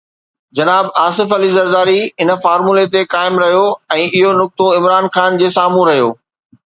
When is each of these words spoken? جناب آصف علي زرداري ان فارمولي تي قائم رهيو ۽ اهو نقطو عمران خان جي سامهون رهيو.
جناب 0.59 0.85
آصف 1.01 1.33
علي 1.35 1.49
زرداري 1.57 1.99
ان 2.25 2.31
فارمولي 2.45 2.85
تي 2.95 3.03
قائم 3.11 3.37
رهيو 3.43 3.61
۽ 3.99 4.09
اهو 4.15 4.33
نقطو 4.41 4.71
عمران 4.79 5.11
خان 5.19 5.39
جي 5.43 5.55
سامهون 5.59 5.91
رهيو. 5.93 6.11